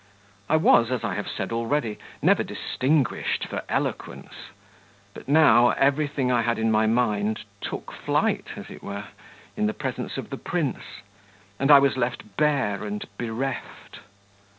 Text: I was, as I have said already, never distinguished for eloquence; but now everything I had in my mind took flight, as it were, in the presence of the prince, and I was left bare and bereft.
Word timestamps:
I 0.49 0.55
was, 0.57 0.89
as 0.89 1.03
I 1.03 1.13
have 1.13 1.29
said 1.29 1.51
already, 1.51 1.99
never 2.23 2.41
distinguished 2.43 3.45
for 3.45 3.61
eloquence; 3.69 4.33
but 5.13 5.27
now 5.27 5.69
everything 5.77 6.31
I 6.31 6.41
had 6.41 6.57
in 6.57 6.71
my 6.71 6.87
mind 6.87 7.41
took 7.61 7.91
flight, 7.91 8.47
as 8.55 8.71
it 8.71 8.81
were, 8.81 9.03
in 9.55 9.67
the 9.67 9.75
presence 9.75 10.17
of 10.17 10.31
the 10.31 10.37
prince, 10.39 10.81
and 11.59 11.69
I 11.69 11.77
was 11.77 11.97
left 11.97 12.35
bare 12.35 12.83
and 12.83 13.05
bereft. 13.19 13.99